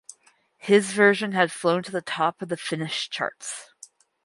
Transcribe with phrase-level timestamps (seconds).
[0.57, 3.69] His version had flown to the top of the Finnish charts.